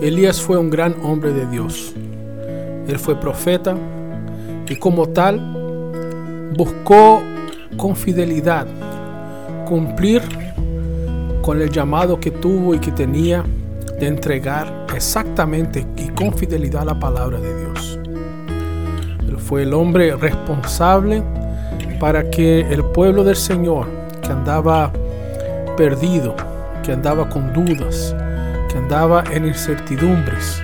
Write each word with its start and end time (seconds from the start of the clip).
Elías 0.00 0.40
fue 0.40 0.58
un 0.58 0.68
gran 0.68 0.94
hombre 1.02 1.32
de 1.32 1.46
Dios. 1.46 1.94
Él 2.86 2.98
fue 2.98 3.18
profeta 3.18 3.74
y 4.68 4.76
como 4.76 5.08
tal 5.08 6.52
buscó 6.56 7.22
con 7.76 7.96
fidelidad 7.96 8.66
cumplir 9.66 10.22
con 11.42 11.62
el 11.62 11.70
llamado 11.70 12.20
que 12.20 12.30
tuvo 12.30 12.74
y 12.74 12.78
que 12.78 12.92
tenía 12.92 13.44
de 13.98 14.06
entregar 14.06 14.86
exactamente 14.94 15.86
y 15.96 16.08
con 16.08 16.32
fidelidad 16.34 16.84
la 16.84 16.98
palabra 16.98 17.38
de 17.40 17.60
Dios. 17.60 17.98
Él 19.26 19.38
fue 19.38 19.62
el 19.62 19.72
hombre 19.72 20.14
responsable 20.14 21.22
para 21.98 22.30
que 22.30 22.60
el 22.60 22.84
pueblo 22.84 23.24
del 23.24 23.36
Señor, 23.36 23.86
que 24.20 24.28
andaba 24.28 24.92
perdido, 25.76 26.34
que 26.82 26.92
andaba 26.92 27.28
con 27.28 27.52
dudas, 27.52 28.14
andaba 28.76 29.24
en 29.30 29.46
incertidumbres, 29.46 30.62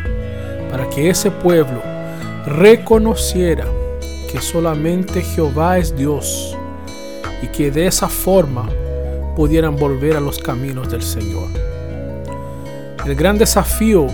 para 0.71 0.89
que 0.89 1.11
ese 1.11 1.31
pueblo 1.31 1.83
reconociera 2.47 3.67
que 4.31 4.41
solamente 4.41 5.23
Jehová 5.23 5.79
es 5.79 5.95
Dios 5.95 6.57
y 7.43 7.49
que 7.49 7.71
de 7.71 7.87
esa 7.87 8.09
forma 8.09 8.69
pudieran 9.37 9.77
volver 9.77 10.17
a 10.17 10.21
los 10.21 10.39
caminos 10.39 10.91
del 10.91 11.03
Señor. 11.03 11.49
El 13.05 13.15
gran 13.15 13.37
desafío 13.37 14.07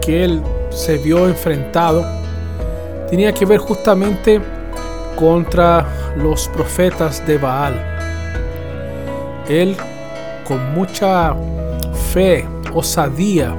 que 0.00 0.24
él 0.24 0.42
se 0.70 0.98
vio 0.98 1.28
enfrentado 1.28 2.04
tenía 3.08 3.32
que 3.32 3.44
ver 3.44 3.58
justamente 3.58 4.40
contra 5.16 5.86
los 6.16 6.48
profetas 6.48 7.24
de 7.26 7.38
Baal. 7.38 7.74
Él 9.48 9.76
con 10.46 10.72
mucha 10.74 11.34
fe, 12.12 12.46
osadía 12.74 13.54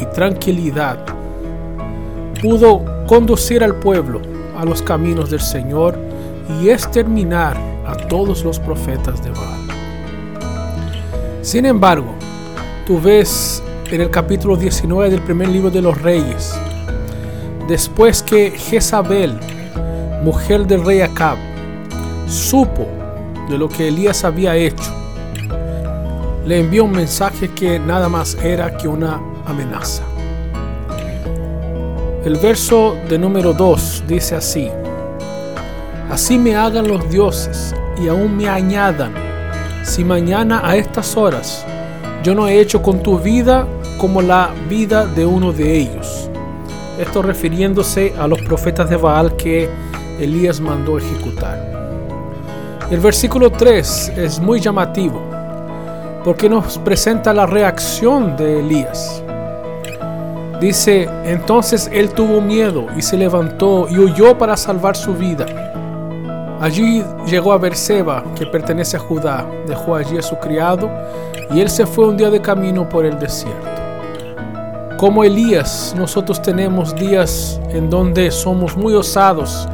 y 0.00 0.04
tranquilidad 0.14 1.04
pudo 2.40 2.84
conducir 3.06 3.64
al 3.64 3.76
pueblo 3.76 4.20
a 4.56 4.64
los 4.64 4.82
caminos 4.82 5.30
del 5.30 5.40
Señor 5.40 5.98
y 6.60 6.70
exterminar 6.70 7.56
a 7.86 7.96
todos 8.08 8.44
los 8.44 8.58
profetas 8.58 9.22
de 9.22 9.30
Baal. 9.30 9.66
Sin 11.42 11.66
embargo, 11.66 12.14
tú 12.86 13.00
ves 13.00 13.62
en 13.90 14.00
el 14.00 14.10
capítulo 14.10 14.56
19 14.56 15.10
del 15.10 15.22
primer 15.22 15.48
libro 15.48 15.70
de 15.70 15.80
los 15.80 16.00
reyes, 16.00 16.58
después 17.68 18.22
que 18.22 18.50
Jezabel, 18.50 19.38
mujer 20.22 20.66
del 20.66 20.84
rey 20.84 21.00
Acab, 21.02 21.38
supo 22.26 22.86
de 23.48 23.58
lo 23.58 23.68
que 23.68 23.88
Elías 23.88 24.24
había 24.24 24.56
hecho, 24.56 24.92
le 26.46 26.60
envió 26.60 26.84
un 26.84 26.92
mensaje 26.92 27.50
que 27.50 27.80
nada 27.80 28.08
más 28.08 28.36
era 28.36 28.76
que 28.76 28.86
una 28.86 29.20
amenaza. 29.46 30.04
El 32.24 32.36
verso 32.36 32.96
de 33.08 33.18
número 33.18 33.52
2 33.52 34.04
dice 34.06 34.36
así, 34.36 34.70
Así 36.08 36.38
me 36.38 36.54
hagan 36.54 36.86
los 36.86 37.10
dioses 37.10 37.74
y 38.00 38.06
aún 38.06 38.36
me 38.36 38.48
añadan, 38.48 39.12
si 39.82 40.04
mañana 40.04 40.60
a 40.62 40.76
estas 40.76 41.16
horas 41.16 41.66
yo 42.22 42.32
no 42.32 42.46
he 42.46 42.60
hecho 42.60 42.80
con 42.80 43.02
tu 43.02 43.18
vida 43.18 43.66
como 43.98 44.22
la 44.22 44.50
vida 44.68 45.04
de 45.04 45.26
uno 45.26 45.52
de 45.52 45.76
ellos. 45.76 46.30
Esto 46.96 47.22
refiriéndose 47.22 48.14
a 48.18 48.28
los 48.28 48.40
profetas 48.42 48.88
de 48.88 48.96
Baal 48.96 49.34
que 49.34 49.68
Elías 50.20 50.60
mandó 50.60 50.98
ejecutar. 50.98 51.60
El 52.88 53.00
versículo 53.00 53.50
3 53.50 54.12
es 54.16 54.38
muy 54.38 54.60
llamativo 54.60 55.35
porque 56.26 56.48
nos 56.48 56.76
presenta 56.78 57.32
la 57.32 57.46
reacción 57.46 58.36
de 58.36 58.58
Elías. 58.58 59.22
Dice, 60.60 61.08
entonces 61.24 61.88
él 61.92 62.10
tuvo 62.10 62.40
miedo 62.40 62.88
y 62.96 63.02
se 63.02 63.16
levantó 63.16 63.86
y 63.88 63.96
huyó 64.00 64.36
para 64.36 64.56
salvar 64.56 64.96
su 64.96 65.14
vida. 65.14 65.46
Allí 66.60 67.04
llegó 67.28 67.52
a 67.52 67.58
Berseba, 67.58 68.24
que 68.34 68.44
pertenece 68.44 68.96
a 68.96 69.00
Judá, 69.00 69.46
dejó 69.68 69.94
allí 69.94 70.18
a 70.18 70.22
su 70.22 70.36
criado 70.38 70.90
y 71.54 71.60
él 71.60 71.70
se 71.70 71.86
fue 71.86 72.08
un 72.08 72.16
día 72.16 72.28
de 72.28 72.40
camino 72.40 72.88
por 72.88 73.06
el 73.06 73.16
desierto. 73.20 73.68
Como 74.96 75.22
Elías, 75.22 75.94
nosotros 75.96 76.42
tenemos 76.42 76.92
días 76.96 77.60
en 77.70 77.88
donde 77.88 78.32
somos 78.32 78.76
muy 78.76 78.94
osados 78.94 79.68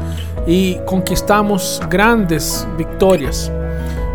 y 0.46 0.74
conquistamos 0.84 1.80
grandes 1.88 2.69
victorias 2.76 3.50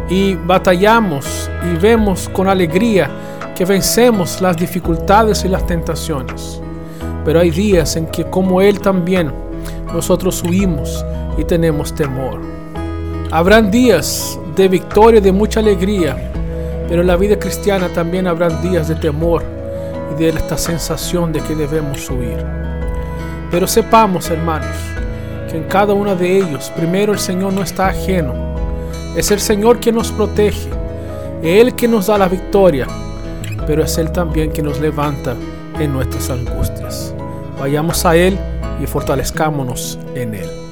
y 0.09 0.35
batallamos 0.35 1.50
y 1.63 1.78
vemos 1.78 2.29
con 2.29 2.47
alegría 2.47 3.09
que 3.56 3.66
vencemos 3.66 4.40
las 4.41 4.56
dificultades 4.56 5.44
y 5.44 5.50
las 5.50 5.66
tentaciones. 5.66 6.62
Pero 7.25 7.40
hay 7.40 7.51
días 7.51 7.95
en 7.95 8.07
que 8.07 8.25
como 8.25 8.62
Él 8.62 8.79
también 8.79 9.34
nosotros 9.94 10.44
huimos 10.44 11.03
y 11.38 11.44
tenemos 11.44 11.94
temor. 11.94 12.40
Habrán 13.31 13.69
días 13.69 14.40
de 14.56 14.68
victoria, 14.68 15.19
de 15.19 15.31
mucha 15.31 15.59
alegría, 15.59 16.31
pero 16.88 17.01
en 17.01 17.07
la 17.07 17.16
vida 17.16 17.38
cristiana 17.38 17.89
también 17.89 18.28
habrán 18.28 18.62
días 18.62 18.88
de 18.88 18.95
temor 18.95 19.44
y 20.13 20.19
de 20.19 20.29
esta 20.29 20.57
sensación 20.57 21.34
de 21.34 21.41
que 21.41 21.56
debemos 21.56 22.09
huir. 22.09 22.45
Pero 23.51 23.68
sepamos, 23.68 24.29
hermanos, 24.29 24.75
que 25.50 25.57
en 25.57 25.63
cada 25.63 25.94
uno 25.94 26.16
de 26.16 26.38
ellos, 26.38 26.72
primero 26.75 27.13
el 27.13 27.19
Señor 27.19 27.53
no 27.53 27.63
está 27.63 27.88
ajeno. 27.88 28.56
Es 29.18 29.32
el 29.32 29.42
Señor 29.42 29.82
quien 29.82 29.96
nos 29.96 30.12
protege, 30.14 30.70
Él 31.44 31.76
que 31.76 31.90
nos 31.90 32.08
da 32.08 32.18
la 32.18 32.30
victoria 32.30 32.88
pero 33.68 33.84
es 33.84 33.98
Él 33.98 34.12
también 34.12 34.52
que 34.52 34.64
nos 34.64 34.80
levanta 34.80 35.36
en 35.78 35.94
nuestras 35.94 36.30
angustias. 36.32 37.14
Vayamos 37.60 38.06
a 38.06 38.16
Él 38.16 38.40
y 38.82 38.88
fortalezcámonos 38.88 40.00
en 40.16 40.34
Él. 40.34 40.67